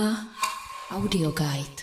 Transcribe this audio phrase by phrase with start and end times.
[0.00, 0.28] Bauma
[0.90, 1.82] Audioguide.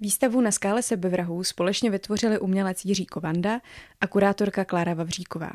[0.00, 3.60] Výstavu na skále sebevrahů společně vytvořili umělec Jiří Kovanda
[4.00, 5.50] a kurátorka Klára Vavříková.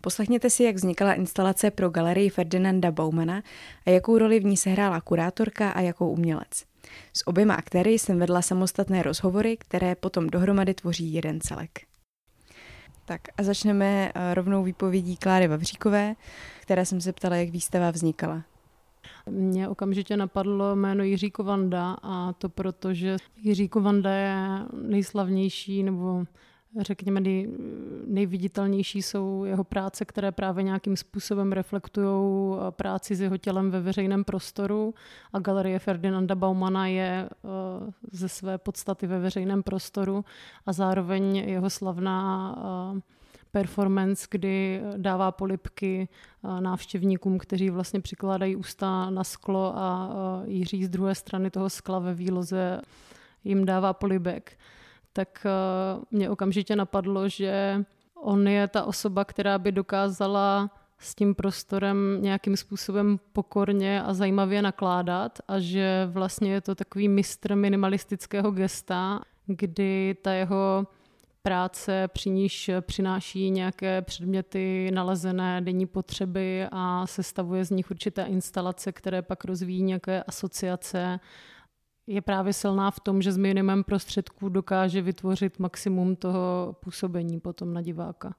[0.00, 3.42] Poslechněte si, jak vznikala instalace pro galerii Ferdinanda Baumana
[3.86, 6.64] a jakou roli v ní sehrála kurátorka a jakou umělec.
[7.12, 11.80] S oběma aktéry jsem vedla samostatné rozhovory, které potom dohromady tvoří jeden celek.
[13.04, 16.14] Tak a začneme eh, rovnou výpovědí Kláry Vavříkové,
[16.60, 18.42] které jsem se ptala, jak výstava vznikala.
[19.30, 24.36] Mně okamžitě napadlo jméno Jiří Kovanda a to proto, že Jiří Kovanda je
[24.72, 26.24] nejslavnější nebo
[26.80, 27.50] řekněme, nej,
[28.06, 34.24] nejviditelnější jsou jeho práce, které právě nějakým způsobem reflektují práci s jeho tělem ve veřejném
[34.24, 34.94] prostoru.
[35.32, 40.24] A galerie Ferdinanda Baumana je eh, ze své podstaty ve veřejném prostoru
[40.66, 42.54] a zároveň jeho slavná
[42.96, 43.00] eh,
[43.52, 50.12] performance, kdy dává polipky eh, návštěvníkům, kteří vlastně přikládají ústa na sklo a
[50.46, 52.80] Jiří z druhé strany toho skla ve výloze
[53.44, 54.58] jim dává polibek.
[55.12, 61.34] Tak eh, mě okamžitě napadlo, že on je ta osoba, která by dokázala s tím
[61.34, 68.50] prostorem nějakým způsobem pokorně a zajímavě nakládat a že vlastně je to takový mistr minimalistického
[68.50, 70.86] gesta, kdy ta jeho
[71.42, 78.92] práce, při níž přináší nějaké předměty nalezené denní potřeby a sestavuje z nich určité instalace,
[78.92, 81.20] které pak rozvíjí nějaké asociace
[82.06, 87.74] je právě silná v tom, že s minimem prostředků dokáže vytvořit maximum toho působení potom
[87.74, 88.34] na diváka.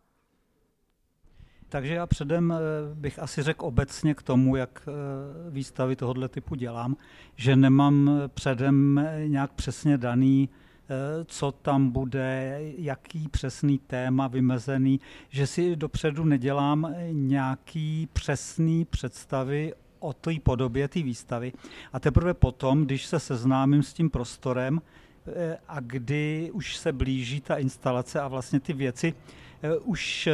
[1.69, 2.57] Takže já předem eh,
[2.95, 6.97] bych asi řekl obecně k tomu, jak eh, výstavy tohoto typu dělám,
[7.35, 10.62] že nemám předem nějak přesně daný, eh,
[11.25, 20.13] co tam bude, jaký přesný téma vymezený, že si dopředu nedělám nějaký přesný představy o
[20.13, 21.53] té podobě té výstavy.
[21.93, 24.81] A teprve potom, když se seznámím s tím prostorem
[25.27, 29.42] eh, a kdy už se blíží ta instalace a vlastně ty věci Eh,
[29.83, 30.33] už eh,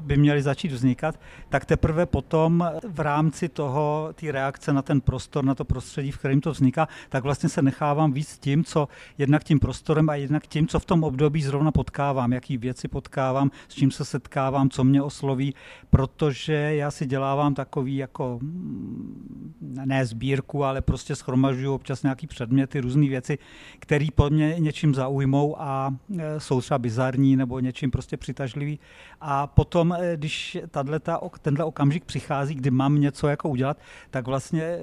[0.00, 5.44] by měly začít vznikat, tak teprve potom v rámci toho, té reakce na ten prostor,
[5.44, 9.44] na to prostředí, v kterém to vzniká, tak vlastně se nechávám víc tím, co jednak
[9.44, 13.74] tím prostorem a jednak tím, co v tom období zrovna potkávám, jaký věci potkávám, s
[13.74, 15.54] čím se setkávám, co mě osloví,
[15.90, 22.80] protože já si dělávám takový jako mm, ne sbírku, ale prostě schromažuju občas nějaký předměty,
[22.80, 23.38] různé věci,
[23.78, 28.78] které po mě něčím zaujmou a eh, jsou třeba bizarní nebo něčím prostě přitažují přitažlivý.
[29.20, 33.78] A potom, eh, když tato, tenhle okamžik přichází, kdy mám něco jako udělat,
[34.10, 34.80] tak vlastně eh,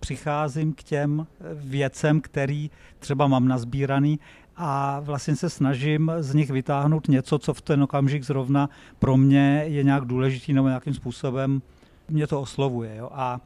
[0.00, 4.20] přicházím k těm věcem, který třeba mám nazbíraný
[4.56, 9.64] a vlastně se snažím z nich vytáhnout něco, co v ten okamžik zrovna pro mě
[9.66, 11.62] je nějak důležitý nebo nějakým způsobem
[12.08, 12.96] mě to oslovuje.
[12.96, 13.08] Jo.
[13.12, 13.40] A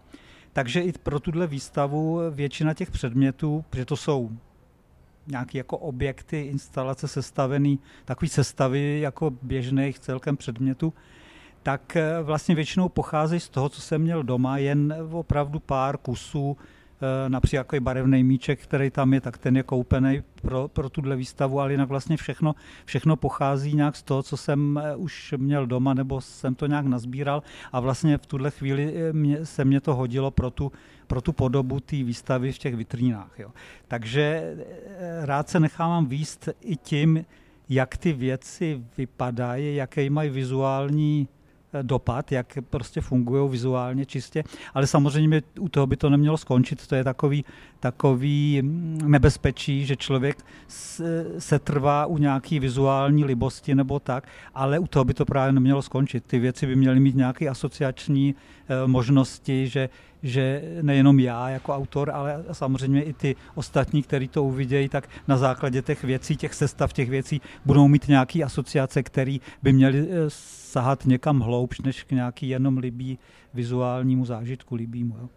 [0.53, 4.31] takže i pro tuhle výstavu většina těch předmětů, protože to jsou
[5.31, 10.95] nějaké jako objekty, instalace sestavený, takový sestavy jako běžných celkem předmětů,
[11.63, 16.57] tak eh, vlastně většinou pocházejí z toho, co jsem měl doma, jen opravdu pár kusů,
[17.29, 21.61] například jako barevný míček, který tam je, tak ten je koupený pro, pro tuhle výstavu,
[21.61, 22.55] ale jinak vlastně všechno,
[22.85, 26.87] všechno pochází nějak z toho, co jsem eh, už měl doma, nebo jsem to nějak
[26.87, 27.43] nazbíral
[27.73, 30.73] a vlastně v tuhle chvíli mě, se mě to hodilo pro tu
[31.09, 33.39] pro tu podobu té výstavy v těch vitrínách.
[33.39, 33.51] Jo.
[33.89, 37.25] Takže eh, rád se nechávám výst i tím,
[37.69, 41.38] jak ty věci vypadají, jaké mají vizuální eh,
[41.83, 46.95] dopad, jak prostě fungují vizuálně čistě, ale samozřejmě u toho by to nemělo skončit, to
[46.95, 47.45] je takový,
[47.81, 50.45] takový mm, nebezpečí, že člověk
[51.39, 55.83] se trvá u nějaký vizuální libosti nebo tak, ale u toho by to právě nemělo
[55.83, 56.25] skončit.
[56.27, 58.35] Ty věci by měly mít nějaké asociační
[58.69, 59.89] eh, možnosti, že
[60.23, 65.37] že nejenom já jako autor, ale samozřejmě i ty ostatní, kteří to uvidějí, tak na
[65.37, 70.25] základě těch věcí, těch sestav těch věcí budou mít nějaké asociace, které by měly eh,
[70.29, 73.19] sahat někam hloubš, než k nějaký jenom libý
[73.55, 75.17] vizuálnímu zážitku libýmu.
[75.21, 75.29] Jo.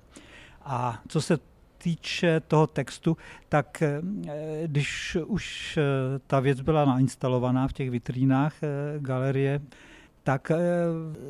[0.64, 1.38] A co se
[1.78, 3.18] týče toho textu,
[3.50, 4.02] tak eh,
[4.68, 5.84] když už eh,
[6.28, 8.54] ta věc byla nainstalovaná v těch vitrínách
[9.00, 9.62] galerie,
[10.24, 10.52] tak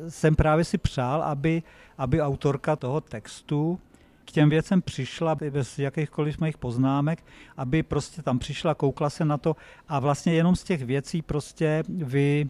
[0.08, 1.62] jsem právě si přál, aby
[1.98, 3.80] aby autorka toho textu
[4.24, 7.24] k těm věcem přišla bez jakýchkoliv mých poznámek,
[7.56, 9.56] aby prostě tam přišla, koukla se na to
[9.88, 12.48] a vlastně jenom z těch věcí prostě vy,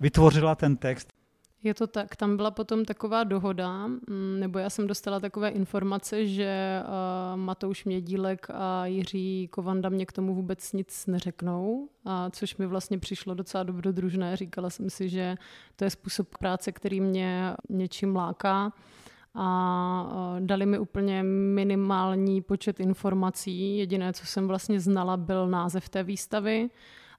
[0.00, 1.13] vytvořila ten text.
[1.64, 6.26] Je to tak, tam byla potom taková dohoda, mm, nebo já jsem dostala takové informace,
[6.26, 12.56] že uh, Matouš Mědílek a Jiří Kovanda mě k tomu vůbec nic neřeknou, a což
[12.56, 14.36] mi vlastně přišlo docela dobrodružné.
[14.36, 15.36] Říkala jsem si, že
[15.76, 18.72] to je způsob práce, který mě něčím láká
[19.34, 23.76] a dali mi úplně minimální počet informací.
[23.76, 26.70] Jediné, co jsem vlastně znala, byl název té výstavy.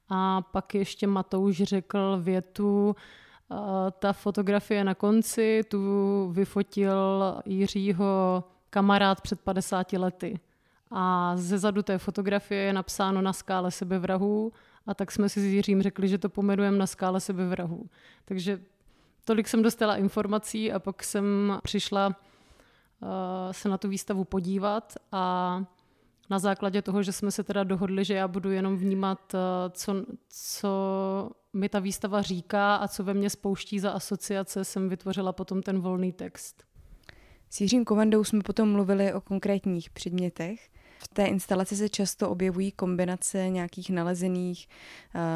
[0.10, 2.96] A pak ještě Matouš řekl větu,
[4.00, 5.80] ta fotografie na konci, tu
[6.32, 10.40] vyfotil Jiřího kamarád před 50 lety.
[10.92, 14.54] A ze zadu té fotografie je napsáno na skále sebevrahů
[14.88, 17.90] a tak jsme si s Jiřím řekli, že to pomenujeme na skále sebevrahů.
[18.26, 18.60] Takže
[19.26, 23.10] tolik jsem dostala informací a pak jsem přišla uh,
[23.52, 25.64] se na tu výstavu podívat a
[26.30, 29.40] na základě toho, že jsme se teda dohodli, že já budu jenom vnímat, uh,
[29.72, 30.70] co, co
[31.56, 35.80] mi ta výstava říká a co ve mně spouští za asociace, jsem vytvořila potom ten
[35.80, 36.64] volný text.
[37.50, 40.70] S Jiřím Kovandou jsme potom mluvili o konkrétních předmětech.
[41.00, 44.68] V té instalaci se často objevují kombinace nějakých nalezených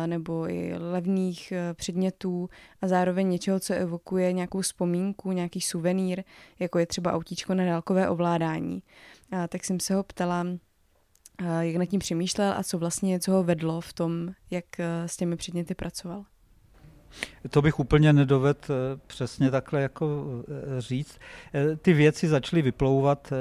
[0.06, 2.50] nebo i levných e, předmětů
[2.82, 6.24] a zároveň něčeho, co evokuje nějakou vzpomínku, nějaký suvenýr,
[6.60, 8.84] jako je třeba autíčko na dálkové ovládání.
[9.32, 10.46] A tak jsem se ho ptala,
[11.60, 15.18] jak nad tím přemýšlel a co vlastně co ho vedlo v tom, jak e, s
[15.18, 16.26] těmi předměty pracoval.
[17.50, 21.20] To bych úplně nedovedl eh, přesně takhle jako eh, říct.
[21.54, 23.34] Eh, ty věci začaly vyplouvat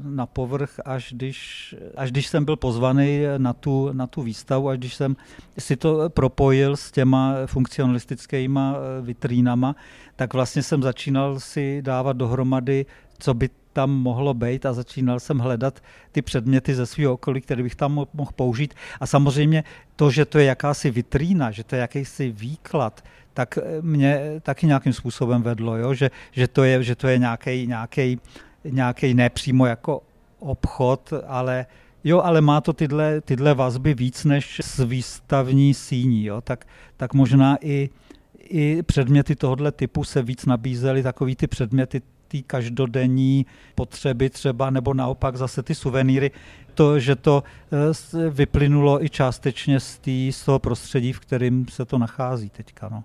[0.00, 4.78] na povrch, až když, až když jsem byl pozvaný na tu, na tu výstavu, až
[4.78, 5.16] když jsem
[5.58, 8.60] si to propojil s těma funkcionalistickými
[9.00, 9.76] vitrínama,
[10.16, 12.86] tak vlastně jsem začínal si dávat dohromady,
[13.18, 15.80] co by tam mohlo být a začínal jsem hledat
[16.12, 18.74] ty předměty ze svého okolí, které bych tam mohl použít.
[19.00, 19.64] A samozřejmě
[19.96, 23.04] to, že to je jakási vitrína, že to je jakýsi výklad,
[23.34, 25.94] tak eh, mě taky nějakým způsobem vedlo, jo?
[25.94, 28.20] Že, že, to je, že to je nějaký, nějaký,
[28.64, 30.02] nějaký nepřímo jako
[30.38, 31.66] obchod, ale
[32.04, 36.40] Jo, ale má to tyhle, tyhle vazby víc než s výstavní síní, jo?
[36.40, 36.66] Tak,
[36.96, 37.90] tak možná i,
[38.38, 44.94] i předměty tohoto typu se víc nabízely, takový ty předměty té každodenní potřeby třeba, nebo
[44.94, 46.30] naopak zase ty suvenýry,
[46.74, 47.42] to, že to
[47.72, 52.88] eh, vyplynulo i částečně z, tý, z toho prostředí, v kterém se to nachází teďka.
[52.88, 53.04] No.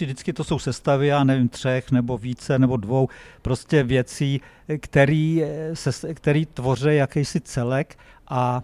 [0.00, 3.08] Vždycky to jsou sestavy, já nevím, třech nebo více nebo dvou
[3.42, 4.40] prostě věcí,
[4.78, 7.98] který, eh, se, který tvoří jakýsi celek
[8.28, 8.62] a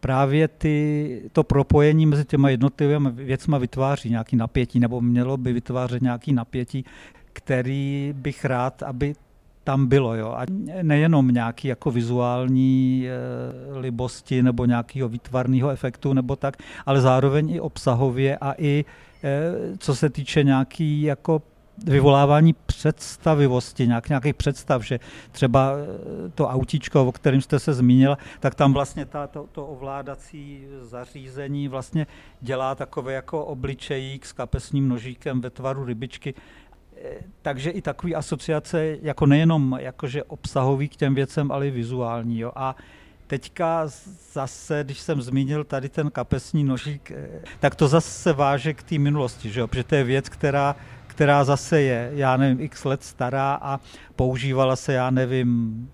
[0.00, 6.02] právě ty, to propojení mezi těma jednotlivými věcmi vytváří nějaký napětí, nebo mělo by vytvářet
[6.02, 6.84] nějaký napětí,
[7.34, 9.14] který bych rád, aby
[9.64, 10.14] tam bylo.
[10.14, 10.28] Jo.
[10.28, 10.44] A
[10.82, 17.60] nejenom nějaký jako vizuální e, libosti nebo nějakého výtvarného efektu nebo tak, ale zároveň i
[17.60, 18.84] obsahově a i
[19.24, 21.42] e, co se týče nějaký jako
[21.78, 25.00] vyvolávání představivosti, nějak, nějakých představ, že
[25.32, 29.66] třeba eh, to autíčko, o kterém jste se zmínila, tak tam vlastně ta, to, to
[29.66, 32.06] ovládací zařízení vlastně
[32.40, 36.34] dělá takové jako obličejík s kapesním nožíkem ve tvaru rybičky
[37.42, 42.38] takže i takový asociace, jako nejenom jakože obsahový k těm věcem, ale i vizuální.
[42.38, 42.52] Jo.
[42.56, 42.76] A
[43.26, 43.82] teďka
[44.32, 47.28] zase, když jsem zmínil tady ten kapesní nožík, eh,
[47.60, 49.68] tak to zase se váže k té minulosti, že jo?
[49.68, 53.80] protože to je věc, která, která zase je, já nevím, x let stará a
[54.16, 55.90] používala se, já nevím,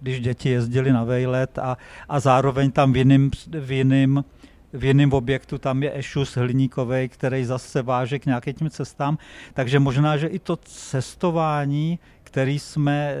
[0.00, 1.76] když děti jezdili na vejlet a,
[2.08, 4.24] a zároveň tam v jiném, v jiným
[4.72, 9.18] v jiném objektu tam je ešus hliníkový, který zase váže k nějakým cestám.
[9.54, 13.14] Takže možná, že i to cestování, který jsme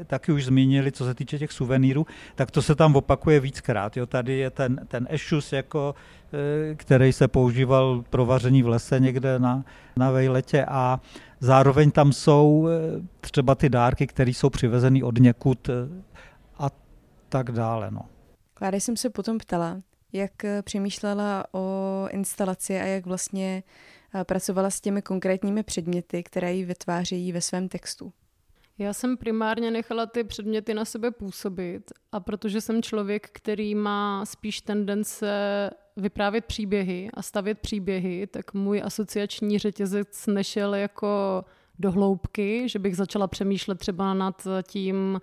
[0.00, 3.96] eh, taky už zmínili, co se týče těch suvenýrů, tak to se tam opakuje víckrát.
[3.96, 5.94] Jo, tady je ten, ten ešus, jako,
[6.32, 9.64] eh, který se používal pro vaření v lese někde na,
[9.96, 11.00] na vejletě a
[11.40, 15.70] zároveň tam jsou eh, třeba ty dárky, které jsou přivezeny od někud
[16.58, 16.70] a
[17.28, 17.90] tak dále.
[17.90, 18.00] No.
[18.54, 19.76] Klára jsem se potom ptala,
[20.12, 23.62] jak eh, přemýšlela o instalaci a jak vlastně
[24.14, 28.12] eh, pracovala s těmi konkrétními předměty, které ji vytvářejí ve svém textu.
[28.78, 34.26] Já jsem primárně nechala ty předměty na sebe působit a protože jsem člověk, který má
[34.26, 35.30] spíš tendence
[35.96, 41.44] vyprávět příběhy a stavět příběhy, tak můj asociační řetězec nešel jako
[41.78, 45.20] do hloubky, že bych začala přemýšlet třeba nad tím,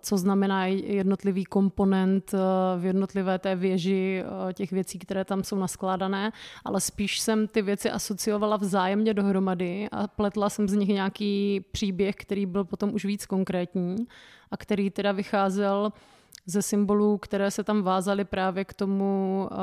[0.00, 2.38] co znamená jednotlivý komponent eh,
[2.78, 6.32] v jednotlivé té věži eh, těch věcí, které tam jsou naskládané,
[6.64, 12.16] ale spíš jsem ty věci asociovala vzájemně dohromady a pletla jsem z nich nějaký příběh,
[12.16, 13.96] který byl potom už víc konkrétní
[14.50, 15.92] a který teda vycházel
[16.46, 19.56] ze symbolů, které se tam vázaly právě k tomu, eh,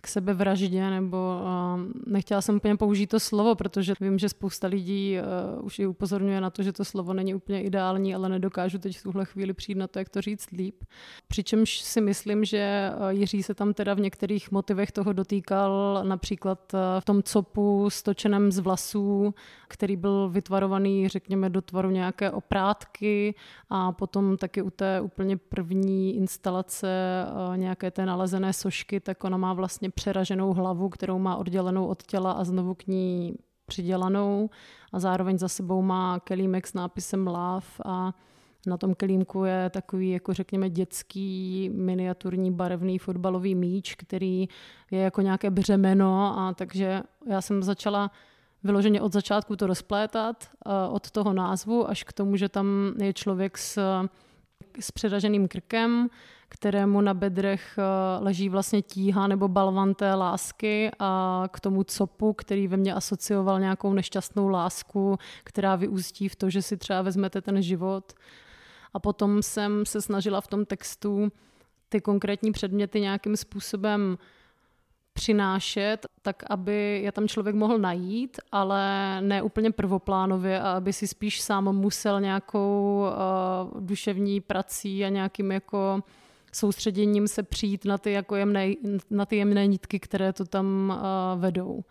[0.00, 5.18] k sebevraždě, nebo uh, nechtěla jsem úplně použít to slovo, protože vím, že spousta lidí
[5.58, 8.98] uh, už i upozorňuje na to, že to slovo není úplně ideální, ale nedokážu teď
[8.98, 10.84] v tuhle chvíli přijít na to, jak to říct líp.
[11.28, 16.74] Přičemž si myslím, že uh, Jiří se tam teda v některých motivech toho dotýkal, například
[16.74, 19.34] uh, v tom copu stočeném z vlasů,
[19.68, 23.34] který byl vytvarovaný, řekněme, do tvaru nějaké oprátky
[23.70, 26.88] a potom taky u té úplně první instalace
[27.50, 32.02] uh, nějaké té nalezené sošky, tak ona má vlastně přeraženou hlavu, kterou má oddělenou od
[32.02, 33.34] těla a znovu k ní
[33.66, 34.50] přidělanou.
[34.92, 38.14] A zároveň za sebou má kelímek s nápisem Love a
[38.66, 44.48] na tom kelímku je takový, jako řekněme, dětský miniaturní barevný fotbalový míč, který
[44.90, 48.10] je jako nějaké břemeno a takže já jsem začala
[48.64, 50.48] vyloženě od začátku to rozplétat,
[50.90, 52.66] od toho názvu až k tomu, že tam
[53.02, 53.80] je člověk s,
[54.80, 56.08] s předaženým krkem,
[56.48, 57.82] kterému na bedrech eh,
[58.24, 63.60] leží vlastně tíha nebo balvan té lásky a k tomu copu, který ve mně asocioval
[63.60, 68.12] nějakou nešťastnou lásku, která vyústí v to, že si třeba vezmete ten život.
[68.94, 71.32] A potom jsem se snažila v tom textu
[71.88, 74.18] ty konkrétní předměty nějakým způsobem
[75.20, 78.82] přinášet, tak aby je tam člověk mohl najít, ale
[79.20, 85.52] ne úplně prvoplánově a aby si spíš sám musel nějakou uh, duševní prací a nějakým
[85.52, 86.00] jako
[86.52, 88.72] soustředěním se přijít na ty, jako jemné,
[89.10, 91.84] na ty jemné nitky, které to tam uh, vedou.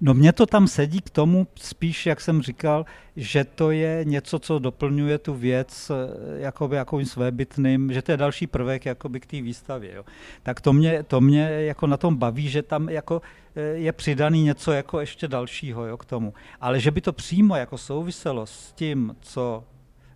[0.00, 2.86] No mně to tam sedí k tomu spíš, jak jsem říkal,
[3.16, 8.16] že to je něco, co doplňuje tu věc eh, jakoby jakým svébytným, že to je
[8.16, 9.94] další prvek jakoby k té výstavě.
[9.94, 10.04] Jo.
[10.42, 13.22] Tak to mě, to mě jako na tom baví, že tam jako
[13.56, 16.34] eh, je přidaný něco jako ještě dalšího jo, k tomu.
[16.60, 19.64] Ale že by to přímo jako souviselo s tím, co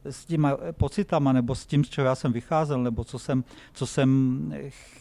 [0.05, 3.87] s těma pocitama, nebo s tím, z čeho já jsem vycházel, nebo co jsem, co
[3.87, 4.55] jsem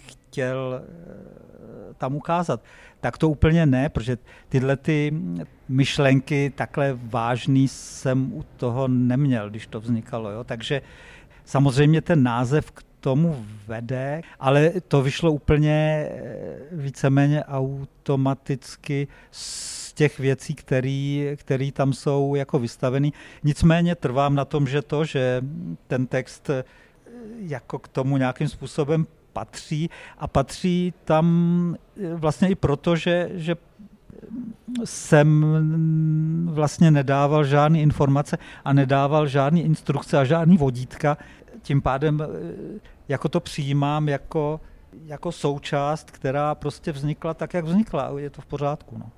[0.08, 2.62] chtěl eh, tam ukázat.
[3.00, 4.18] Tak to úplně ne, protože
[4.50, 5.14] tyhle ty
[5.70, 10.32] myšlenky takhle vážný jsem u toho neměl, když to vznikalo.
[10.32, 10.44] Jo?
[10.44, 10.82] Takže
[11.46, 20.20] samozřejmě ten název k tomu vede, ale to vyšlo úplně eh, víceméně automaticky s těch
[20.20, 20.56] věcí,
[21.36, 23.12] které tam jsou jako vystaveny.
[23.44, 25.42] Nicméně trvám na tom, že to, že
[25.88, 26.64] ten text eh,
[27.38, 33.56] jako k tomu nějakým způsobem patří a patří tam eh, vlastně i proto, že, že
[34.84, 35.46] jsem
[36.52, 41.18] vlastně nedával žádné informace a nedával žádné instrukce a žádný vodítka.
[41.62, 42.28] Tím pádem eh,
[43.08, 44.62] jako to přijímám jako,
[45.06, 48.12] jako součást, která prostě vznikla tak, jak vznikla.
[48.18, 48.98] Je to v pořádku.
[48.98, 49.12] No.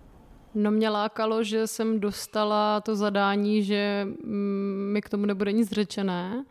[0.55, 5.72] No mě lákalo, že jsem dostala to zadání, že mm, mi k tomu nebude nic
[5.72, 6.45] řečené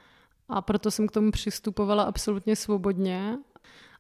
[0.49, 3.39] a proto jsem k tomu přistupovala absolutně svobodně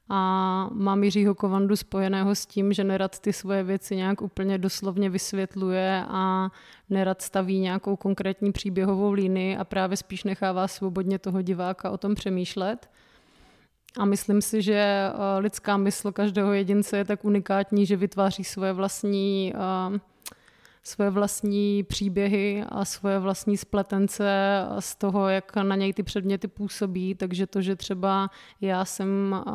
[0.08, 5.10] a mám Jiřího Kovandu spojeného s tím, že nerad ty svoje věci nějak úplně doslovně
[5.10, 6.50] vysvětluje a
[6.90, 12.14] nerad staví nějakou konkrétní příběhovou línii a právě spíš nechává svobodně toho diváka o tom
[12.14, 12.90] přemýšlet.
[13.98, 18.72] A myslím si, že eh, lidská mysl každého jedince je tak unikátní, že vytváří svoje
[18.72, 19.98] vlastní, eh,
[20.82, 24.24] svoje vlastní příběhy a svoje vlastní spletence
[24.78, 27.14] z toho, jak na něj ty předměty působí.
[27.14, 28.30] Takže to, že třeba
[28.60, 29.50] já jsem eh,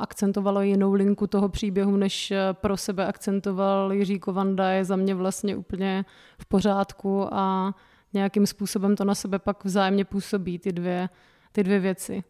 [0.00, 5.56] akcentovala jinou linku toho příběhu, než pro sebe akcentoval Jiří Kovanda, je za mě vlastně
[5.56, 6.04] úplně
[6.38, 7.74] v pořádku a
[8.12, 11.08] nějakým způsobem to na sebe pak vzájemně působí, ty dvě,
[11.52, 12.24] ty dvě věci.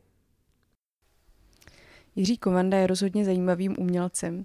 [2.16, 4.44] Jiří Kovanda je rozhodně zajímavým umělcem.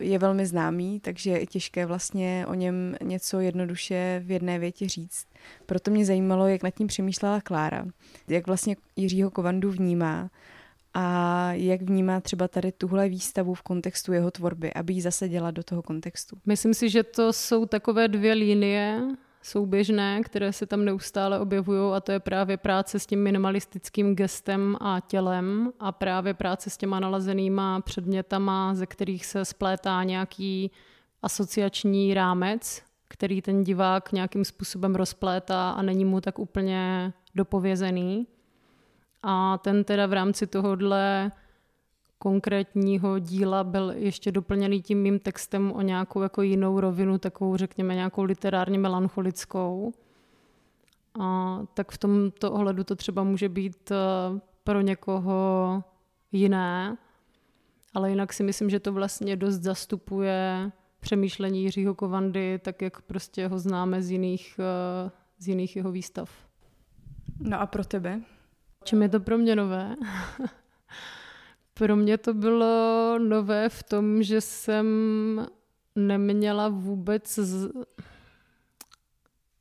[0.00, 5.26] Je velmi známý, takže je těžké vlastně o něm něco jednoduše v jedné větě říct.
[5.66, 7.86] Proto mě zajímalo, jak nad tím přemýšlela Klára,
[8.28, 10.30] jak vlastně Jiřího Kovandu vnímá
[10.94, 15.62] a jak vnímá třeba tady tuhle výstavu v kontextu jeho tvorby, aby ji zaseděla do
[15.62, 16.38] toho kontextu.
[16.46, 19.02] Myslím si, že to jsou takové dvě linie,
[19.46, 24.76] souběžné, které se tam neustále objevují a to je právě práce s tím minimalistickým gestem
[24.80, 30.70] a tělem a právě práce s těma nalazenýma předmětama, ze kterých se splétá nějaký
[31.22, 38.26] asociační rámec, který ten divák nějakým způsobem rozplétá a není mu tak úplně dopovězený.
[39.22, 41.30] A ten teda v rámci tohohle
[42.18, 47.94] konkrétního díla byl ještě doplněný tím mým textem o nějakou jako jinou rovinu, takovou řekněme
[47.94, 49.92] nějakou literárně melancholickou.
[51.20, 55.82] A tak v tomto ohledu to třeba může být eh, pro někoho
[56.32, 56.96] jiné,
[57.94, 60.70] ale jinak si myslím, že to vlastně dost zastupuje
[61.00, 66.30] přemýšlení Jiřího Kovandy, tak jak prostě ho známe z jiných, eh, z jiných jeho výstav.
[67.40, 68.20] No a pro tebe?
[68.84, 69.94] Čím je to pro mě nové?
[71.78, 74.86] Pro mě to bylo nové v tom, že jsem
[75.96, 77.68] neměla vůbec z...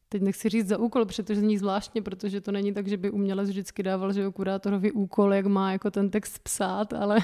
[0.10, 3.50] teď nechci říct za úkol, protože zní zvláštně, protože to není tak, že by umělec
[3.50, 7.17] vždycky dával, že kurátorovi úkol, jak má jako ten text psát, ale,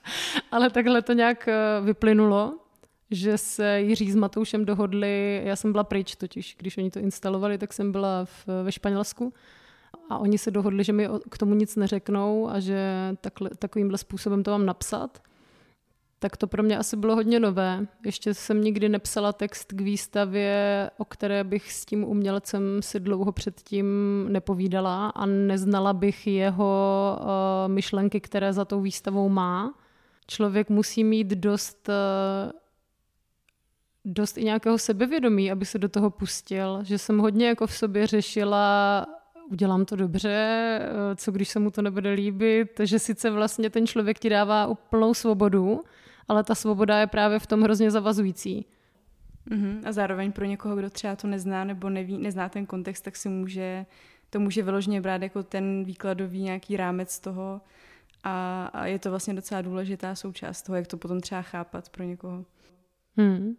[0.50, 2.58] ale takhle to nějak eh, vyplynulo,
[3.10, 7.58] že se Jiří s Matoušem dohodli, já jsem byla pryč totiž, když oni to instalovali,
[7.58, 9.32] tak jsem byla v, ve Španělsku
[10.10, 14.42] a oni se dohodli, že mi k tomu nic neřeknou a že takhle, takovýmhle způsobem
[14.42, 15.22] to mám napsat.
[16.18, 17.86] Tak to pro mě asi bylo hodně nové.
[18.04, 23.32] Ještě jsem nikdy nepsala text k výstavě, o které bych s tím umělcem si dlouho
[23.32, 23.86] předtím
[24.28, 27.26] nepovídala a neznala bych jeho uh,
[27.72, 29.74] myšlenky, které za tou výstavou má.
[30.26, 32.52] Člověk musí mít dost uh,
[34.04, 38.06] dost i nějakého sebevědomí, aby se do toho pustil, že jsem hodně jako v sobě
[38.06, 39.06] řešila
[39.50, 40.30] udělám to dobře,
[40.82, 44.66] eh, co když se mu to nebude líbit, že sice vlastně ten člověk ti dává
[44.66, 45.80] úplnou svobodu,
[46.28, 48.66] ale ta svoboda je právě v tom hrozně zavazující.
[49.50, 49.80] Uh-huh.
[49.84, 53.28] A zároveň pro někoho, kdo třeba to nezná nebo neví, nezná ten kontext, tak si
[53.28, 53.86] může,
[54.30, 57.60] to může vyloženě brát jako ten výkladový nějaký rámec toho
[58.24, 62.04] a, a je to vlastně docela důležitá součást toho, jak to potom třeba chápat pro
[62.04, 62.44] někoho.
[63.16, 63.56] Hmm.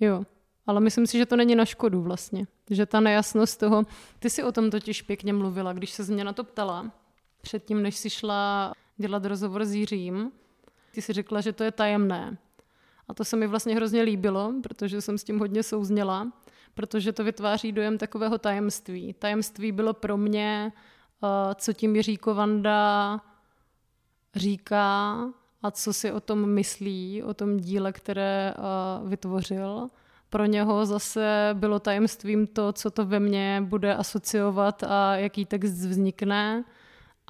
[0.00, 0.24] Jo,
[0.70, 2.46] ale myslím si, že to není na škodu vlastně.
[2.70, 3.82] Že ta nejasnost toho,
[4.18, 6.90] ty si o tom totiž pěkně mluvila, když se mě na to ptala,
[7.40, 10.32] předtím, než si šla dělat rozhovor s Jiřím,
[10.92, 12.38] ty si řekla, že to je tajemné.
[13.08, 16.32] A to se mi vlastně hrozně líbilo, protože jsem s tím hodně souzněla,
[16.74, 19.14] protože to vytváří dojem takového tajemství.
[19.18, 23.20] Tajemství bylo pro mě, eh, co tím Jiří Kovanda
[24.34, 25.18] říká
[25.62, 29.88] a co si o tom myslí, o tom díle, které eh, vytvořil
[30.30, 35.72] pro něho zase bylo tajemstvím to, co to ve mně bude asociovat a jaký text
[35.72, 36.64] vznikne.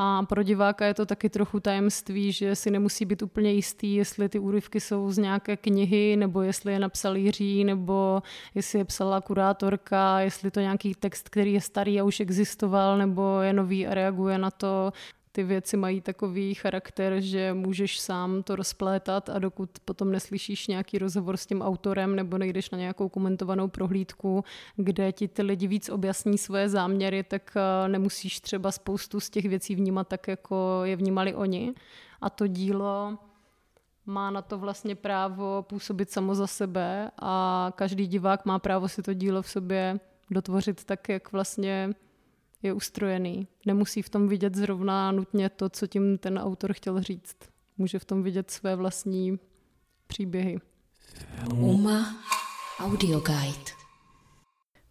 [0.02, 4.28] A pro diváka je to taky trochu tajemství, že si nemusí být úplně jistý, jestli
[4.28, 8.22] ty úryvky jsou z nějaké knihy, nebo jestli je napsal Jiří, nebo
[8.54, 13.40] jestli je psala kurátorka, jestli to nějaký text, který je starý a už existoval, nebo
[13.40, 14.92] je nový a reaguje na to
[15.32, 20.98] ty věci mají takový charakter, že můžeš sám to rozplétat a dokud potom neslyšíš nějaký
[20.98, 24.44] rozhovor s tím autorem nebo nejdeš na nějakou komentovanou prohlídku,
[24.76, 29.44] kde ti ty lidi víc objasní svoje záměry, tak eh, nemusíš třeba spoustu z těch
[29.44, 31.74] věcí vnímat tak, jako je vnímali oni.
[32.20, 33.18] A to dílo
[34.06, 39.02] má na to vlastně právo působit samo za sebe a každý divák má právo si
[39.02, 41.90] to dílo v sobě dotvořit tak, jak vlastně
[42.62, 43.48] je ustrojený.
[43.66, 47.36] Nemusí v tom vidět zrovna nutně to, co tím ten autor chtěl říct.
[47.78, 49.38] Může v tom vidět své vlastní
[50.06, 50.58] příběhy.
[51.54, 52.16] Uma
[52.78, 53.70] Audio Guide.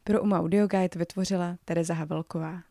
[0.03, 2.61] Pro Uma Audio Guide vytvořila Tereza Havelková.